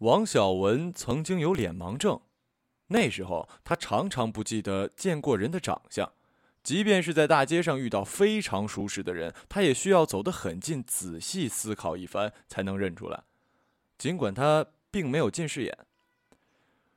[0.00, 2.22] 王小文曾经有脸盲症，
[2.86, 6.10] 那时候他常常不记得见过人的长相，
[6.62, 13.24] 即便是在大街上遇到非常熟识的人，他也需要走得很近，仔细思考一番才能认出来。
[13.98, 15.78] 尽管他并没有近视眼，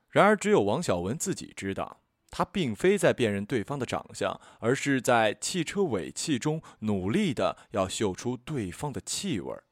[0.09, 1.99] 然而只有王小文自己知道，
[2.29, 9.65] 他并非在辨认对方的长相，而是在汽车尾气中努力的要嗅出对方的气味儿。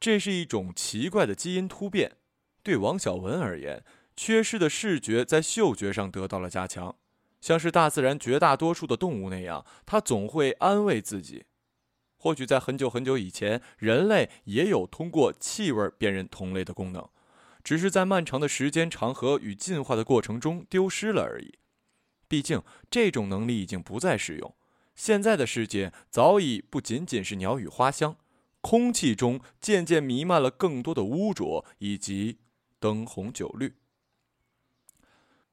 [0.00, 2.16] 这是一种奇怪的基因突变，
[2.62, 3.84] 对王小文而言，
[4.16, 6.96] 缺失的视觉在嗅觉上得到了加强，
[7.40, 11.44] 像是大自然绝大多数的动物那样，他总会安慰自己：
[12.16, 17.08] 或许在很久很久以前，人类也有通过气味辨认同类的功能，
[17.64, 21.58] 只是在漫长的时间长河与进化的过程中丢失了而已。
[22.28, 24.54] 毕竟，这种能力已经不再适用，
[24.94, 28.16] 现在的世界早已不仅仅是鸟语花香。
[28.60, 32.38] 空气中渐渐弥漫了更多的污浊以及
[32.78, 33.74] 灯红酒绿。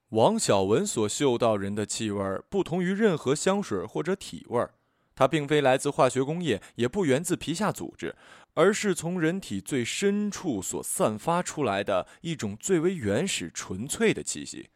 [0.09, 4.67] 王小文所嗅到人的气味不同于任何香水或者体味
[5.15, 8.15] 它并非来自化学工业，也不源自皮下组织，
[8.53, 14.69] 而是从人体最深处所散发出来的一种最为原始、纯粹的气息，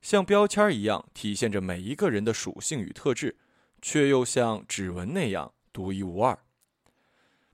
[0.00, 3.36] 像标签一样体现着每一个人的属性与特质，
[3.82, 6.38] 却又像指纹那样独一无二。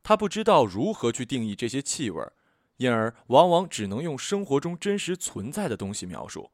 [0.03, 2.23] 他不知道如何去定义这些气味，
[2.79, 6.51] 因而往往只能用生活中真实存在的东西描述。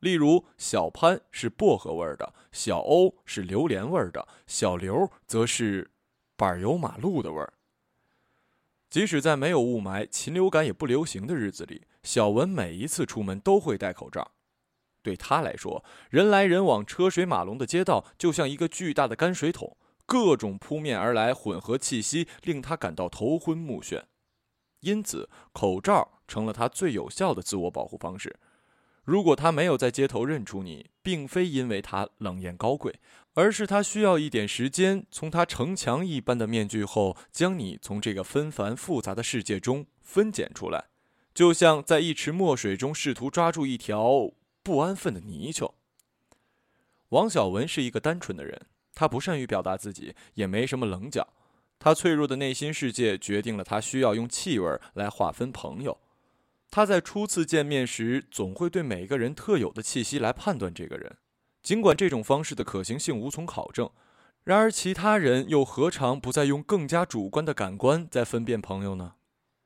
[0.00, 5.90] 例如，小潘是薄荷味的，小欧是榴莲味的，小刘则是
[6.36, 7.52] 柏油马路的味儿。
[8.88, 14.32] 即使在没有雾霾、禽流感也不流行的日子里，小文每一次出门都会戴口罩。
[15.02, 19.76] 对他来说，人来人往、车水马龙的街道就像一个巨大的泔水桶。
[20.10, 24.02] 各种扑面而来混合气息令他感到头昏目眩，
[24.80, 28.34] 因此口罩成了他最有效的自我保护方式。
[29.04, 32.98] 如果他没有在街头认出你，并非因为他冷艳高贵，
[33.34, 40.86] 而是他需要一点时间从他城墙一般的面具后将你从这个纷繁复杂的世界中分拣出来，
[41.32, 44.32] 就像在一池墨水中试图抓住一条
[44.64, 45.76] 不安分的泥鳅。
[47.10, 48.66] 王小文是一个单纯的人。
[48.94, 51.26] 他不善于表达自己，也没什么棱角。
[51.78, 55.98] 他脆弱的内心世界决定了他需要用气味来划分朋友。
[56.70, 61.16] 他在初次见面时，总会对每个人特有的气息来判断这个人，
[61.62, 63.90] 尽管这种方式的可行性无从考证。
[64.44, 69.14] 然而，其他人又何尝不在用更加主观的感官在分辨朋友呢？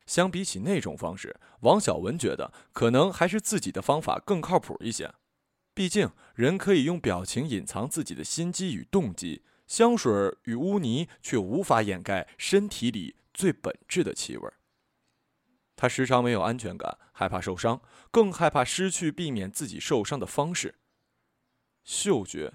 [0.07, 5.13] 相比起那种方式，王小文觉得可能还是自己的方法更靠谱一些。
[5.75, 10.13] 毕竟，人可以用表情隐藏自己的心机与动机，香水
[10.45, 14.49] 与污泥却无法掩盖身体里最本质的气味。
[15.75, 20.77] 他时常没有安全感，害怕受伤，更害怕失去避免自己受伤的方式。
[21.83, 22.55] 嗅觉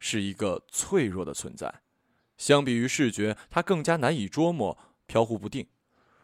[0.00, 1.82] 是一个脆弱的存在，
[2.36, 5.68] 相比于视觉，它更加难以捉摸，飘忽不定。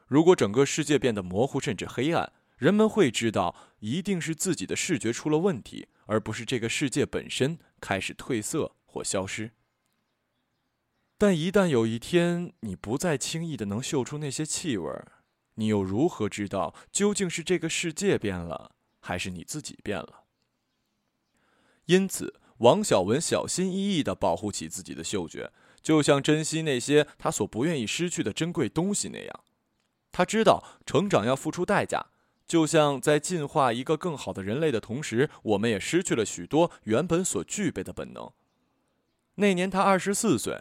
[0.09, 5.87] 如果整个世界变得模糊甚至黑暗，人们会知道一定是自己的视觉出了问题。
[6.07, 9.53] 而不是这个世界本身开始褪色或消失。
[11.19, 14.91] 但一旦有一天你不再轻易的能嗅出那些气味，
[15.55, 20.25] 你又如何知道究竟是这个世界变了，还是你自己变了？
[21.87, 29.45] 因此，王小文小心翼翼的保护起自己的嗅觉，就像珍惜那些他所不愿意失去的珍贵东西那样。
[30.11, 32.12] 他知道成长要付出代价。
[32.53, 38.31] 就像在进化一个更好的人类的同时，我们也失去了许多原本所具备的本能。
[39.37, 40.61] 那年他二十四岁，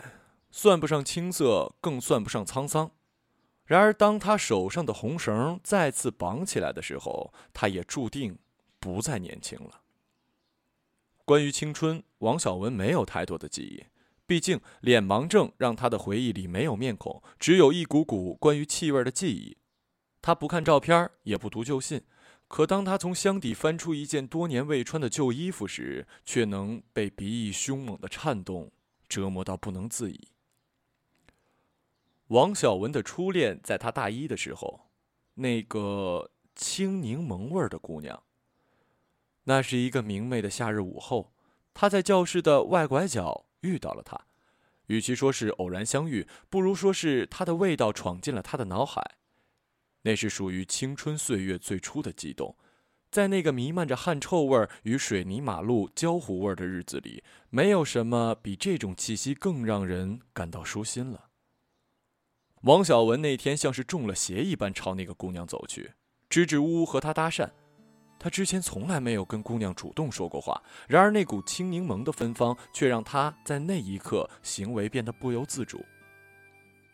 [0.52, 2.92] 算不上青涩，更算不上沧桑。
[3.66, 8.40] 然而，当他手上的红绳再次绑起来的时候，他也注定
[8.80, 9.82] 不再年轻了。
[11.26, 13.84] 关于青春，王小文没有太多的记忆，
[14.26, 19.58] 毕竟脸盲症让他的回忆里没有面孔，只有一股股关于气味的记忆。
[20.22, 22.04] 他不看照片，也不读旧信，
[22.48, 28.72] 可当他从箱底翻出一件多年未穿的旧衣服时，却能被鼻翼凶猛的颤动
[29.10, 30.28] 折磨到不能自已。
[32.28, 34.92] 王小文的初恋，在他大一的时候，
[35.34, 38.22] 那个青柠檬味的姑娘。
[39.46, 41.34] 那是一个明媚的夏日午后，
[41.74, 44.28] 他在教室的外拐角遇到了她。
[44.86, 49.02] 与其说是偶然相遇，不如说是她的味道闯进了他的脑海。
[50.04, 52.56] 那是属于青春岁月最初的悸动，
[53.12, 61.30] 在那个弥漫着汗臭味儿与水泥马路焦糊味儿的日子里，没有什么比这种气息更让人感到舒心了。
[62.62, 65.92] 王小文那天像是中了邪一般朝那个姑娘走去，
[66.30, 67.50] 支支吾吾和她搭讪。
[68.20, 75.84] 他之前从来没有跟姑娘主动说过话，然而那股青柠檬的芬芳却让他在那一刻行为变得不由自主。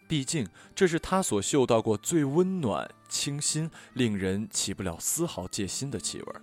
[0.07, 6.33] 毕竟这是他所嗅到过最温暖、清新、令人起不了丝毫戒心的气味，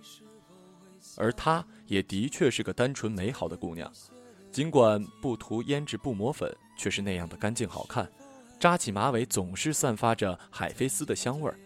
[1.17, 3.91] 而她也的确是个单纯美好的姑娘，
[4.51, 8.07] 尽管不涂胭脂、不抹粉，却是那样的干净好看。
[8.59, 11.59] 扎起马尾，总是散发着海飞丝的香味儿。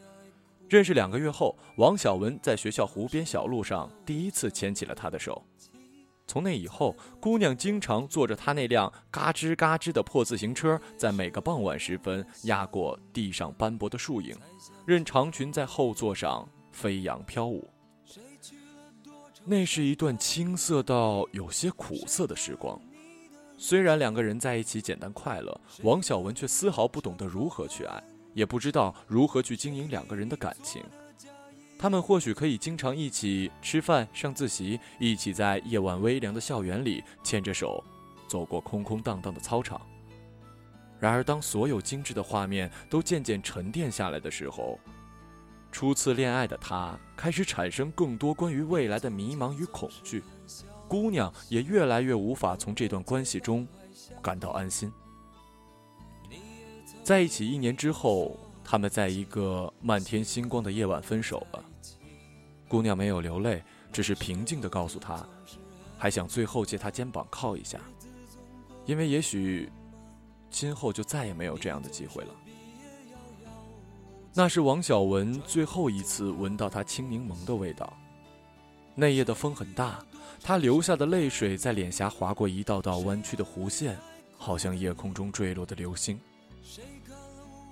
[0.69, 5.44] 认识两个月后，王小文在学校湖边小路上第一次牵起了她的手。
[6.30, 14.38] 从那以后，姑娘经常坐着她那辆嘎吱嘎吱的破自行车，在每个傍晚时分压过地上斑驳的树影，
[14.86, 17.68] 任长裙在后座上飞扬飘舞。
[19.44, 22.80] 那是一段青涩到有些苦涩的时光。
[23.58, 28.04] 虽然两个人在一起简单快乐，王小文却丝毫不懂得如何去爱。
[28.36, 30.84] 也不知道如何去经营两个人的感情。
[31.81, 37.81] 他们或许可以经常一起吃饭、上自习，一起在夜晚微凉的校园里牵着手，
[38.28, 39.80] 走过空空荡荡的操场。
[41.00, 44.78] 然而，当所有精致的画面都渐渐沉淀下来的时候，
[45.72, 50.22] 初次恋爱的他开始产生更多关于未来的迷茫与恐惧，
[50.86, 53.66] 姑娘也越来越无法从这段关系中
[54.22, 54.92] 感到安心。
[57.06, 61.64] 在一起一年之后，他们在一个漫天星光的夜晚分手了。
[62.69, 63.62] 姑娘没有流泪，
[63.92, 65.25] 只是平静地告诉他，
[65.98, 67.80] 还想最后借他肩膀靠一下，
[68.86, 69.69] 因为也许
[70.51, 72.30] 今后就再也没有这样的机会了。
[74.33, 77.92] 那是王小文最后一次闻到他青柠檬的味道。
[78.94, 80.00] 那夜的风很大，
[80.44, 83.98] 他流下的泪水在脸颊划过一道道弯曲的弧线，
[84.38, 86.19] 好像夜空中坠落的流星。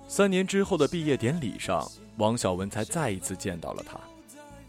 [0.07, 1.85] 三年之后的毕业典礼上，
[2.17, 3.99] 王小文才再一次见到了他。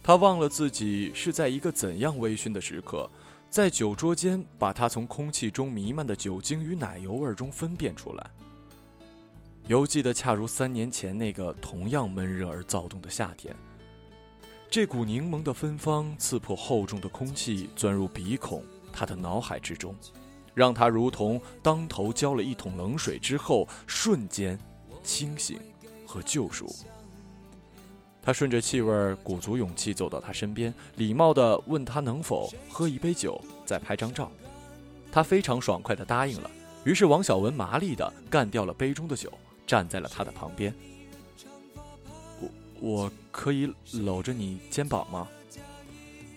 [0.08, 3.10] 他忘了自己是在一个怎样微醺的时刻，
[3.50, 8.30] 在酒桌间把他从空气中弥漫的酒精与奶油味中分辨出来。
[9.66, 13.54] 犹记得恰如三年前那个同样闷热而躁动的夏天，
[14.70, 19.94] 这股柠檬的芬芳刺破厚重的空气，钻入鼻孔，他的脑海之中，
[20.54, 24.58] 让他如同当头浇了一桶冷水之后，瞬间。
[25.04, 25.60] 清醒
[26.06, 26.66] 和救赎。
[28.22, 34.30] 他顺着气味，鼓足勇气走到他身边，礼貌地问他能否喝一杯酒，再拍张照。
[35.10, 36.50] 他非常爽快地答应了。
[36.84, 39.32] 于是王小文麻利地干掉了杯中的酒，
[39.66, 40.74] 站在了他的旁边。
[42.40, 42.48] 我
[42.80, 45.26] 我可以搂着你肩膀吗？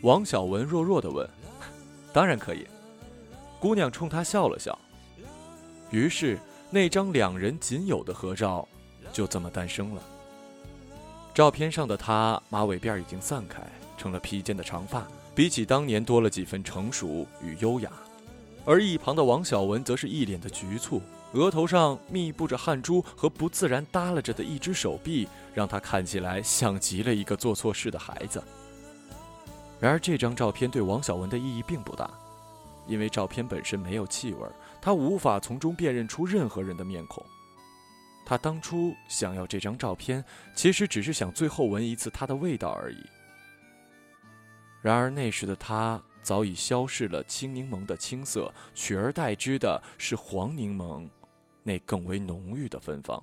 [0.02, 1.28] 王小文弱弱地问。
[2.14, 2.66] 当然可以。
[3.60, 4.78] 姑娘冲他笑了笑。
[5.90, 6.40] 于是。
[6.74, 8.66] 那张两人仅有的合照，
[9.12, 10.02] 就这么诞生了。
[11.42, 13.64] 照片上的他，马尾辫已经散开，
[13.98, 15.04] 成了披肩的长发，
[15.34, 17.92] 比起当年多了几分成熟与优雅。
[18.64, 21.02] 而一旁的王小文则是一脸的局促，
[21.32, 28.44] 额头上密布着汗珠和不自然耷拉着的一只手臂，让他看起来像极了一个做错事的孩子。
[29.80, 32.08] 然而，这张照片对王小文的意义并不大，
[32.86, 34.48] 因为照片本身没有气味。
[34.80, 37.26] 他无法从中辨认出任何人的面孔。
[38.32, 40.24] 他当初想要这张照片，
[40.56, 43.06] 其实只是想最后闻一次它的味道而已。
[44.82, 51.10] 然而那时的他早已消逝了青柠檬的青涩，取而代之的是黄柠檬
[51.62, 53.22] 那更为浓郁的芬芳。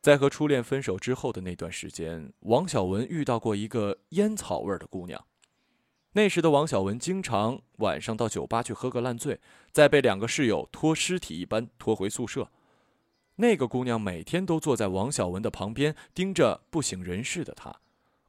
[0.00, 5.26] 在和初恋分手之后的那段时间，王小文遇到过一个烟草味的姑娘。
[6.12, 9.40] 那时的王小文经常晚上到酒吧去喝个烂醉，
[9.72, 12.48] 再被两个室友拖尸体一般拖回宿舍。
[13.36, 17.76] 那个姑娘每天都坐在王小文的旁边，盯着不省人事的他。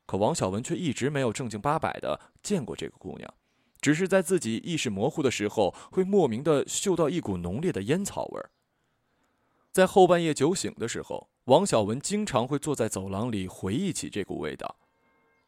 [0.05, 3.33] 可王小文却一直没有正经八百的见过这个姑娘，
[3.81, 8.49] 只是在自己意识模糊的时候，会莫名的嗅到一股浓烈的烟草味儿。
[9.71, 14.77] 在后半夜酒醒的时候，王小文经常会坐在走廊里回忆起这股味道。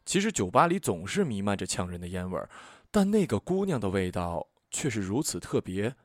[0.05, 2.49] 其实酒吧里总是弥漫着呛人的烟味儿，
[2.91, 5.95] 但那个姑娘的味道却是如此特别，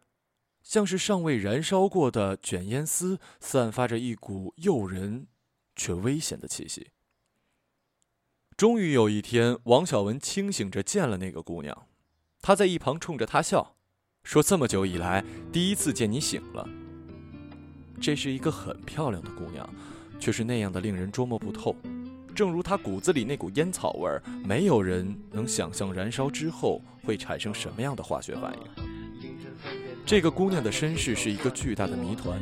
[0.64, 5.28] 像是尚未燃烧过的卷烟丝，散发着一股诱人
[5.76, 6.88] 却危险的气息。
[8.56, 11.86] 终于有一天，王小文清醒着见了那个姑娘，
[12.40, 13.76] 他在一旁冲着她笑，
[14.22, 16.68] 说：“这么久以来，第一次见你醒了。”
[18.00, 19.68] 这是一个很漂亮的姑娘，
[20.18, 21.76] 却是那样的令人捉摸不透。
[22.34, 28.93] 正如他骨子里那股烟草味儿，没有人能想象燃烧之后会产生什么样的化学反应。
[30.06, 32.38] 这个姑娘的身世是一个巨大的谜团，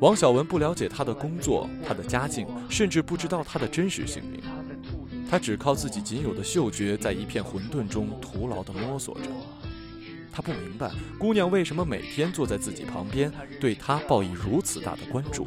[0.00, 4.40] 王小文不了解她的工作、她的家境，甚至不知道她的真实姓名。
[5.30, 9.28] 他只靠自己仅有的嗅觉，在一片混沌中徒劳地摸索着。
[10.32, 13.30] 他不明白姑娘为什么每天坐在自己旁边，
[13.60, 15.46] 对他报以如此大的关注。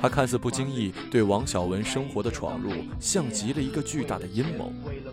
[0.00, 4.72] 他看似不经意对王小文生活的闯入，像极了一个巨大的阴谋，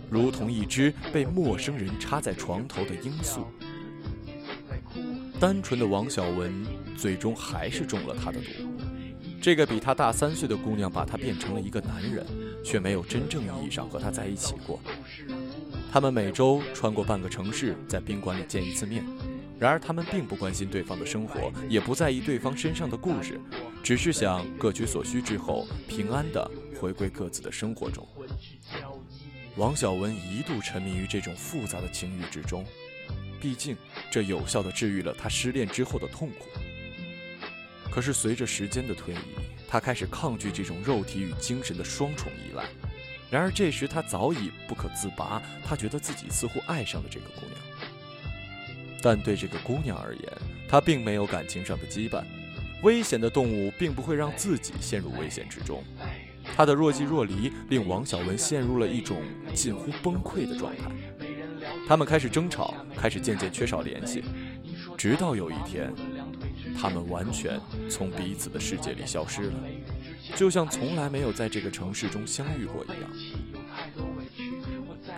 [0.09, 3.45] 如同一只被陌生人插在床头的罂粟。
[5.45, 6.65] 单纯的王小文
[6.97, 8.47] 最终还是中了他的毒。
[9.39, 12.25] 这个比他大三岁的姑娘把他变成了一个男人，
[12.63, 14.79] 却没有真正意义上和他在一起过。
[15.91, 19.05] 他们每周穿过半个城市，在宾馆里见一次面。
[19.59, 23.39] 然而，他们并不关心对方的生活，也不在意对方身上的故事，
[23.83, 26.49] 只是想各取所需之后，平安地
[26.81, 28.03] 回归各自的生活中。
[29.57, 32.65] 王小文一度沉迷于这种复杂的情欲之中，
[33.39, 33.77] 毕竟
[34.15, 36.47] 这有效地治愈了他失恋之后的痛苦。
[37.91, 39.17] 可是，随着时间的推移，
[39.67, 42.63] 他开始抗拒这种肉体与精神的双重依赖。
[43.29, 48.31] 然而，这时他早已不可自拔，他觉得自己似乎爱上了这个姑娘。
[49.01, 50.31] 但对这个姑娘而言，
[50.69, 52.23] 她并没有感情上的羁绊。
[52.83, 55.83] 危险的动物并不会让自己陷入危险之中。
[56.55, 59.21] 她的若即若离令王小文陷入了一种
[59.53, 60.89] 近乎崩溃的状态。
[61.87, 64.23] 他们开始争吵，开始渐渐缺少联系，
[64.97, 65.93] 直到有一天，
[66.79, 69.53] 他们完全从彼此的世界里消失了，
[70.35, 73.09] 就像从来没有在这个城市中相遇过一样。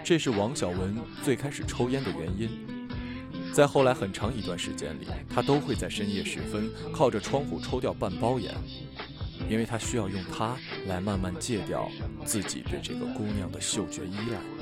[0.03, 2.49] 这是王小文最开始抽烟的原因。
[3.53, 8.53] 在后来很长一段时间里，他都会在深夜时分靠着窗户抽掉半包烟，
[9.49, 10.55] 因为他需要用它
[10.85, 11.89] 来慢慢戒掉
[12.23, 14.56] 自己对这个姑娘的嗅觉依赖。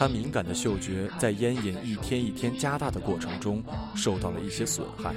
[0.00, 3.62] 他敏感的嗅觉在烟瘾一天一天加大的过程中
[3.94, 5.14] 受到了一些损害，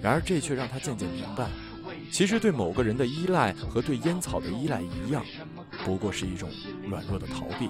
[0.00, 1.50] 然而这却让他渐渐明白，
[2.10, 5.22] 其实对某个人的依赖和对烟草的依赖一样，
[5.84, 6.48] 不过是一种
[6.88, 7.68] 软弱的逃避。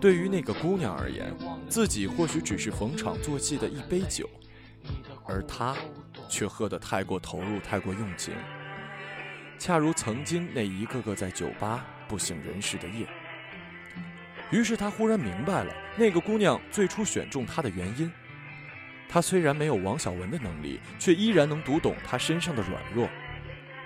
[0.00, 1.32] 对于那个姑娘而言，
[1.68, 4.28] 自己或许只是逢场作戏的一杯酒，
[5.24, 5.76] 而他
[6.28, 8.34] 却喝得太过投入、太过用情，
[9.60, 13.06] 恰如曾经那一个个在酒吧不省人事的夜。
[14.54, 18.08] 于是他忽然明白了那个姑娘最初选中他的原因。
[19.08, 23.08] 他虽然没有王小文的能力，却依然能读懂她身上的软弱。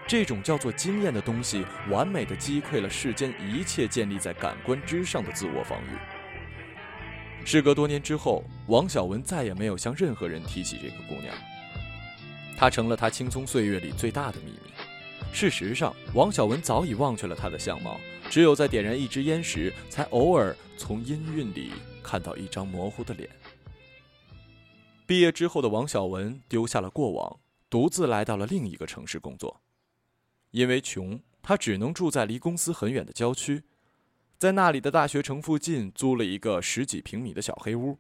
[0.06, 7.46] 这种叫做经验的东西，完美的击溃了世间一切建立在感官之上的自我防御。
[7.46, 11.34] 事隔多年之后，王小文再也没有向任何人提起这个姑娘，
[12.58, 14.77] 她成了他青葱岁月里最大的秘密。
[15.32, 21.70] 事实上，王小文早已忘却了他的相貌，只有在点燃一支烟时，才偶尔从阴韵里
[22.02, 23.30] 看到一张模糊的脸。
[25.06, 27.38] 毕业之后的王小文丢下了过往，
[27.70, 29.60] 独自来到了另一个城市工作。
[30.50, 33.62] 因为穷，他只能住在离公司很远的郊区，
[34.38, 37.96] 在那里的大学城附近租了一个十几平米的小黑屋。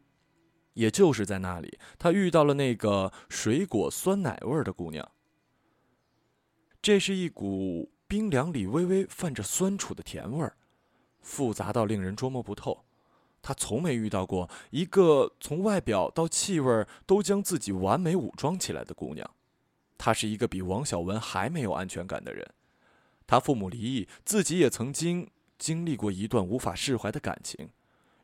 [0.74, 5.08] 也就是在那里，他遇到了那个水果酸奶味的姑娘。
[6.80, 10.56] 这是一股冰凉里微微泛着酸楚的甜味儿，
[11.20, 12.84] 复杂到令人捉摸不透。
[13.40, 19.28] 他从没遇到过一个从外表到气味都将自己完美武装起来的姑娘。
[19.96, 22.48] 他是一个比王小文还没有安全感的人，
[23.26, 27.68] 他父母离异，自己也曾经经历过一段无法释怀的感情。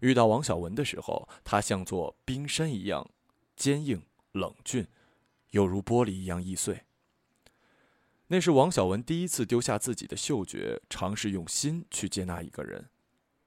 [0.01, 3.09] 遇到王小文的时候，他像座冰山一样
[3.57, 4.87] 坚硬冷峻，
[5.51, 6.83] 犹如玻璃一样易碎。
[8.35, 12.89] 那是王小文第一次丢下自己的嗅觉，尝试用心去接纳一个人。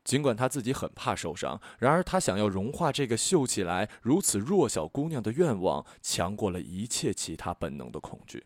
[0.05, 8.45] 尽管他自己很怕受伤，然而他想要融化这个嗅起来如此弱小姑娘的愿望，强过了一切其他本能的恐惧。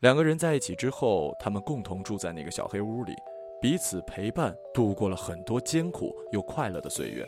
[0.00, 3.14] 两个人在一起之后，他们共同住在那个小黑屋里，
[3.62, 7.26] 彼此陪伴，度过了很多艰苦又快乐的岁月。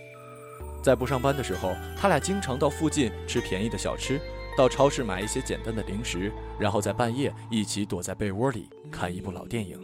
[0.85, 4.21] 在不上班的时候，他俩经常到附近吃便宜的小吃，
[4.57, 9.79] 到超市买一些简单的零食，然后在半夜一起躲在被窝里看一部老电影。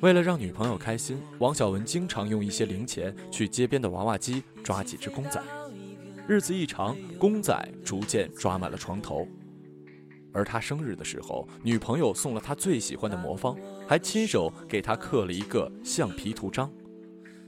[0.00, 5.40] 为了让女朋友开心，王小文经常用一些零钱去街边的娃娃机抓几只公仔。
[6.26, 9.28] 日子一长，公仔逐渐抓满了床头。
[10.32, 13.54] 而他生日的时候，女朋友送了他最喜欢的魔方，
[13.86, 16.72] 还亲手给他刻了一个橡皮图章。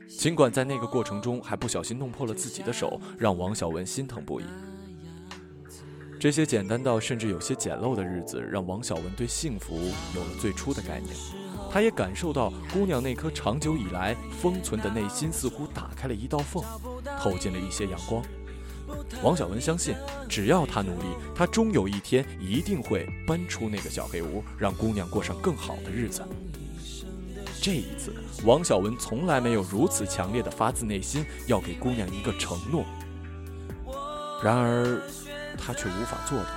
[0.06, 4.44] 尽管在那个过程中还不小心弄破了自己的手，让王小文心疼不已。
[6.25, 9.78] 这些简单到甚至有些简陋的日子，让王小文对幸福
[10.14, 11.14] 有了最初的概念。
[11.71, 16.64] 他也感受到姑娘那颗长久以来封存的内心似乎打开了一道缝，
[17.21, 18.25] 透进了一些阳光。
[19.23, 19.95] 王小文相信，
[20.26, 26.23] 只要他努力，他终有一天一定会搬出那个小黑屋，让姑娘过上更好的日子。
[27.61, 28.14] 这一次，
[28.47, 32.83] 王小文从来没有如此强烈的发自内心要给姑娘一个承诺。
[34.43, 35.00] 然而，
[35.56, 36.50] 他却无法做到，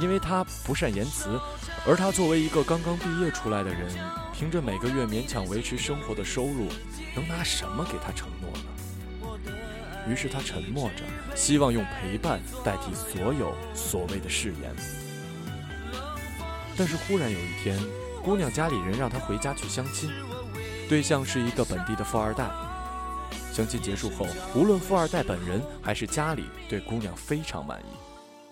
[0.00, 1.40] 因为他不善言辞，
[1.86, 3.88] 而他作为一个刚刚毕业出来的人，
[4.32, 6.68] 凭着每个月勉强维持生活的收入，
[7.14, 9.42] 能拿什么给他承诺呢？
[10.08, 11.04] 于是他沉默着，
[11.34, 14.74] 希望用陪伴代替所有所谓的誓言。
[16.76, 17.78] 但是忽然有一天。
[18.26, 20.10] 姑娘家里人让她回家去相亲，
[20.88, 22.44] 对象是一个本地的富二代。
[23.56, 27.96] 相亲结束后，无论富二代本人还是家里对姑娘非常满意。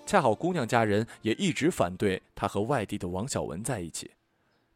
[0.06, 4.10] 恰好姑娘家人也一直反对她和外地的王小文在一起，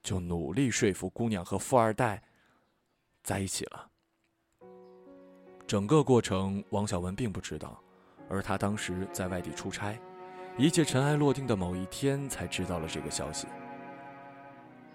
[0.03, 2.23] 就努力说服姑娘和富二代
[3.23, 3.89] 在一起了。
[5.67, 7.83] 整个过程，王小文并不知道，
[8.29, 9.99] 而他当时在外地出差，
[10.59, 13.47] 一切尘埃落定的某一天才知道了这个消息。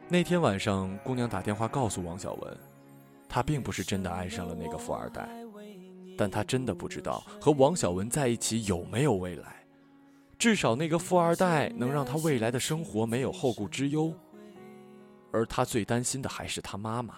[0.07, 2.55] 那天晚上，姑娘打电话告诉王小文，
[3.33, 5.27] 她并不是真的爱上了那个富二代，
[6.15, 9.65] 但她真的不知道和王小文在一起有没有未来。
[10.37, 14.13] 至少那个富二代能让她未来的生活没有后顾之忧，
[15.31, 17.15] 而她最担心的还是她妈妈。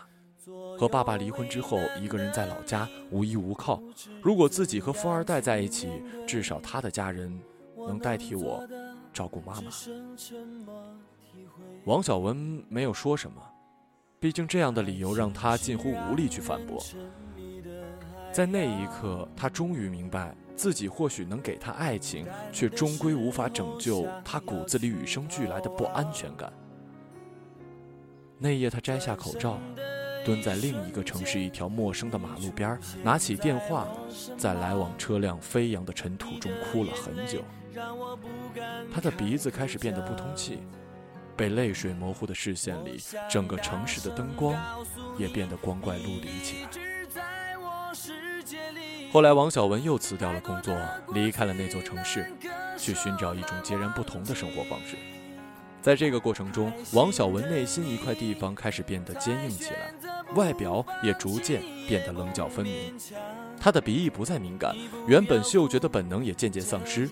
[0.80, 3.84] 和爸爸离婚之后，一个人在老家无依无靠。
[4.22, 7.38] 如果自己和富二代在一起，至少他的家人
[7.76, 8.66] 能代替我
[9.12, 9.70] 照顾妈妈。
[11.84, 13.42] 王小文没有说什么，
[14.26, 16.84] 毕竟这样的理由让他近乎无力去反驳。
[18.32, 26.52] 在那一刻，他终于明白，自己或许能给他爱情，却终归无法拯救他骨子里与生俱来的不安全感。
[28.40, 29.60] 那夜，他摘下口罩，
[30.26, 33.88] 蹲在另一个城市一条陌生的马路边，拿起电话，
[34.36, 37.44] 在来往车辆飞扬的尘土中哭了很久。
[38.92, 40.64] 他的鼻子开始变得不通气。
[41.36, 43.00] 被泪水模糊的视线里，
[43.30, 44.56] 整个城市的灯光
[45.18, 46.70] 也变得光怪陆离起来。
[49.12, 50.78] 后来，王小文又辞掉了工作，
[51.14, 52.32] 离开了那座城市，
[52.78, 54.98] 去寻找一种截然不同的生活方式。
[55.82, 59.94] 在这个过程中，王小文内心一块地方开始变得坚硬起来，
[60.34, 62.94] 外表也逐渐变得棱角分明。
[63.60, 64.76] 他的鼻翼不再敏感，
[65.08, 67.10] 原本嗅觉的本能也渐渐丧失。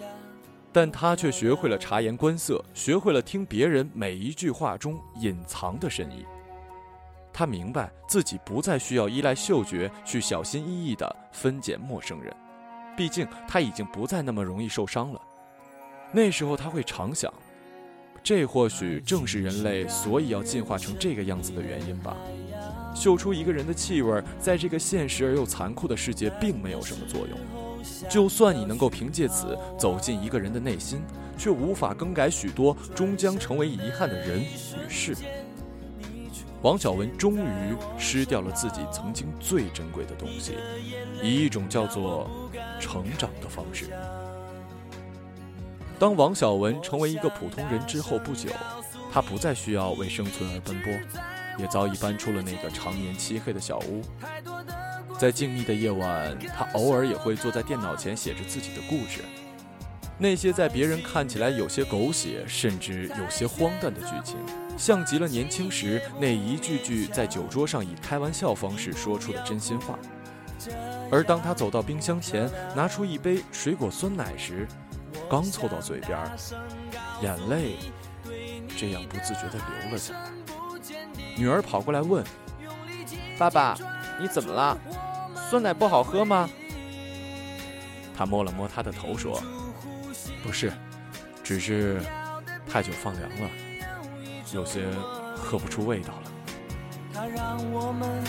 [0.73, 6.25] 但他却学会了察言观色，学会了听别人每一句话中隐藏的深意。
[7.31, 12.35] 他明白自己不再需要依赖嗅觉去小心翼翼地分拣陌生人，
[12.97, 15.21] 毕竟他已经不再那么容易受伤了。
[16.11, 17.31] 那时候他会常想，
[18.23, 22.17] 这或许正是人类所以要进化成这个样子的原因吧。
[22.95, 27.62] 嗅出一个人的气味，在这个现实而又残酷的世界，并没有什么作用。
[28.09, 31.01] 就算你能够凭借此走进一个人的内心，
[31.37, 35.15] 却无法更改许多终将成为遗憾的人与事。
[36.61, 40.53] 王小文终于失掉了自己曾经最珍贵的东西，
[41.21, 42.29] 以一种叫做
[42.79, 43.87] 成长的方式。
[45.99, 48.49] 当王小文成为一个普通人之后不久，
[49.11, 50.93] 他不再需要为生存而奔波，
[51.59, 54.01] 也早已搬出了那个常年漆黑的小屋。
[55.23, 59.21] 在静谧的夜晚，他偶尔也会坐在电脑前写着自己的故事。
[60.17, 64.35] 那些在别人看起来有些狗血，甚至有些荒诞的剧情，
[64.77, 69.97] 像极了年轻时那一句句在酒桌上以开玩笑方式说出的真心话。
[71.09, 74.67] 而当他走到冰箱前，拿出一杯水果酸奶时，
[75.29, 76.19] 刚凑到嘴边，
[77.21, 77.77] 眼泪
[78.75, 80.29] 这样不自觉地流了下来。
[81.37, 82.21] 女儿跑过来问
[83.39, 83.77] ：“爸爸。”
[84.21, 84.77] 你怎么了？
[85.53, 86.49] 酸奶不好喝吗？
[88.17, 89.39] 他摸了摸他的头，说
[90.43, 90.73] ：“不是，
[91.43, 92.01] 只是
[92.67, 93.47] 太久放凉了，
[94.51, 94.87] 有些
[95.35, 96.31] 喝不出味道了。”
[97.13, 98.23] 他让我们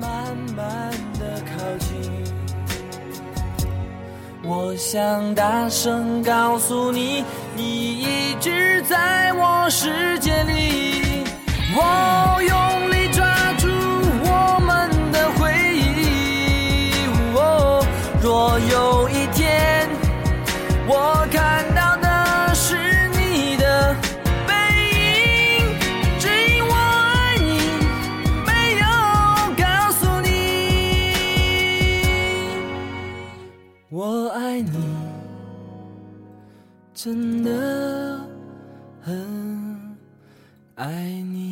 [0.00, 2.10] 慢慢的靠近。
[4.42, 7.22] 我想大声告诉你，
[7.54, 11.22] 你一直在我世界里。
[11.72, 13.01] 我用力
[33.94, 34.70] 我爱你
[36.94, 38.18] 真的
[39.02, 39.98] 很
[40.76, 41.51] 爱你。